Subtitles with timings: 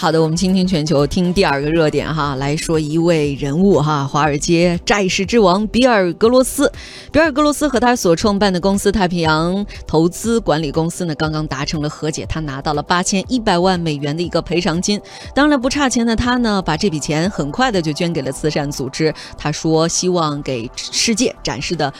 [0.00, 6.72] 好的，我们倾听全球，听第二个热点哈，来说一位人物哈，华尔街债市之王比尔·格罗斯。
[7.12, 14.98] 比尔·格罗斯和他所创办的公司太平洋投资管理公司呢，刚刚达成了和解，他拿到了八千一百万美元的一个赔偿金。
[15.34, 19.12] 当然不差钱的他呢，把这笔钱很快的就捐给了慈善组织。
[19.36, 21.92] 他说，希望给世界展示的。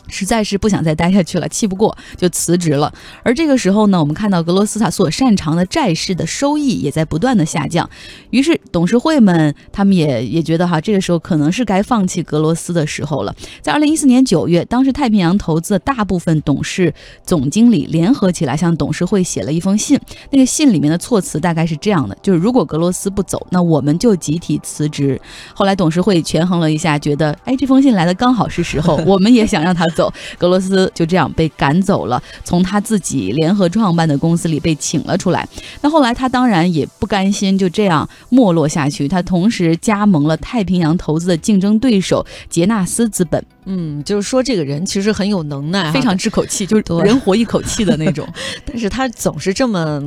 [0.07, 2.93] 实在是不想再待下去了，气不过就辞职了。
[3.23, 7.89] 而这个时候呢，我们看到格罗斯塔所擅长的债市的收益也在不断的下降。
[8.29, 13.35] 于是董事会们他们也也觉得哈，这个时候可能是该放弃格罗斯的时候了。
[13.61, 16.93] 在二零一四年九月，当时太平洋投资的大部分董事
[17.25, 19.99] 总经理联合起来向董事会写了一封信。
[20.29, 25.19] 那个信里面的措辞大概是这样的：就是如果格罗斯不走，那我们就集体辞职。
[25.53, 29.83] 后来董事会权衡了一下，觉得哎，这封信来的刚好是时候，我们也想让他。
[29.95, 35.47] 走，格罗斯就这样被赶走了，从他自己联合创办的公司里被请了出来。
[35.81, 43.43] 那后来他当然也不甘心就这样没落下去，他同时加盟了太平洋投资的竞争对手杰纳斯资本。
[43.67, 48.27] 嗯，就是说这个人其实很有能耐，非常治口气，就是人活一口气的那种。
[48.63, 49.99] 但是他总是这么，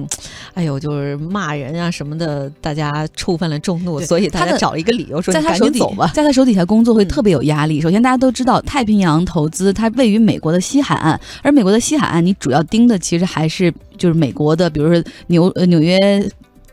[0.55, 7.81] 哎呦，就是骂人啊什么的，大家触犯了众怒，所以他找一个理由说在他手底吧，在他手底下工作会特别有压力。
[7.81, 16.29] 首先大家都知道，太平洋投资它位于美国的西海岸，而美国的西海岸你主要盯的其实还是就是美国的，比如说纽呃纽约。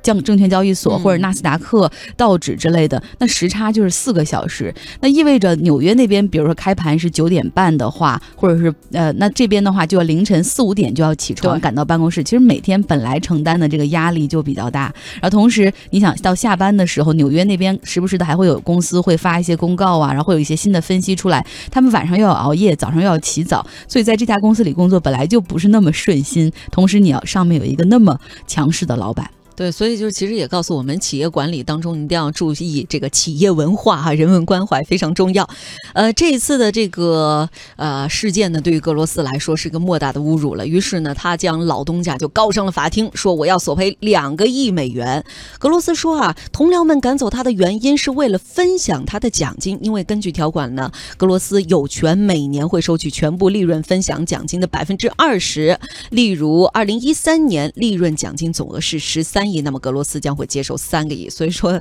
[0.06, 12.24] 像证券交易所或者纳斯达克、道指之类的，那时差就是四个小时，那意味着纽约那边，比如说开盘是九点半的话，或者是呃，那这边的话就要凌晨四五点就要起床赶到办公室。
[12.24, 29.30] 其实每天本来承担的这个压力就比较大，然后同时你想到下班的时候，纽约那边时不时的还会有公司会发一些公告啊，然后会有一些新的分析出来，他们晚上又要熬夜，早上又要起早，所以在这家公司里工作本来就不是那么顺心，同时你要上面有一个那么强势的老板。
[29.56, 35.50] 对，所以就是其实也告诉我们，企业管理当中一定要注意这个企业文化哈，人文关怀非常重要。
[35.94, 40.68] 呃，这一次的这个呃事件呢，对于格罗斯来说是个莫大的侮辱了。
[40.68, 45.24] 于是呢，他将老东家就告上了法庭，说我要索赔两个亿美元。
[45.58, 55.80] 格罗斯说啊，同僚们赶走他的原因是为了分享他的奖金，因为根据条款呢，格罗斯有权每年会收取全部利润分享奖金的百分之二十。
[56.10, 59.45] 例如，二零一三年利润奖金总额是十三。
[59.46, 61.80] 亿，那么格罗斯将会接受三个亿，所以说，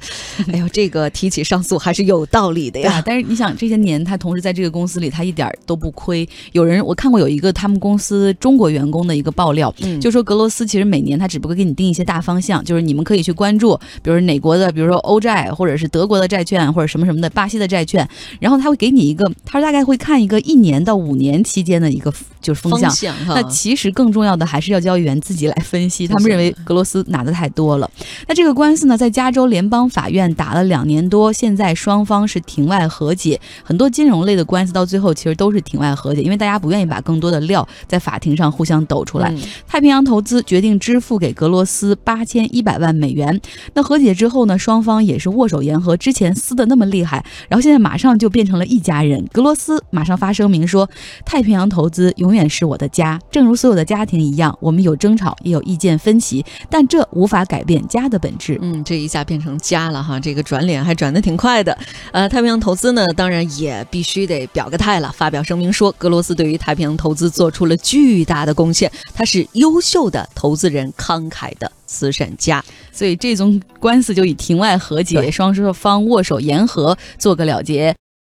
[0.52, 3.02] 哎呦，这个提起上诉还是有道理的呀。
[3.04, 6.28] 但是你想，这些年他同时在这个公司里，他一点都不亏。
[6.52, 18.08] 有人我看过有一个他们公司中国员工的一个爆料，就说格罗斯其实每年他只不过给你定一些大方向，就是你们可以去关注，比如哪国的，比如说欧债，或者是德国的债券，或者什么什么的，巴西的债券，
[18.40, 22.12] 然后他会给你一个，他说大概会看一个一年到五年期间的一个
[22.44, 23.16] 就是风向。
[23.26, 27.48] 那其实更重要的还是要交易员自己来分析，他们认为格罗斯拿的太。
[27.54, 27.88] 多了，
[28.26, 33.40] 那这个官司呢，在加州联邦法院打了两年多，现在双方是庭外和解。
[33.62, 39.32] 很多金融类的官司到最后其实都是庭外和解，因为大家不愿意把更多的料在法庭上互相抖出来。
[39.68, 43.40] 太平洋投资决定支付给格罗斯八千一百万美元。
[43.74, 49.24] 那和解之后呢，双方也是握手言和，之前撕的那么厉害，然后现在马上就变成了一家人。
[49.32, 50.90] 格罗斯马上发声明说
[51.24, 61.76] ：“太平洋投资永远是我的家，正如所有的家庭一样，我们有争吵，也有意见分歧，但这无法。”改变家的本质，嗯，这一下变成家了哈，这个转脸还转得挺快的。
[62.10, 72.64] 呃，太平洋投资呢，当然也必须得表个态了，发表声明说，格罗斯对于太平洋投资做出了巨大的贡献，他是优秀的投资人，慷慨的慈善家。
[72.90, 77.94] 所以这宗官司就以庭外和解，双方握手言和做个了结。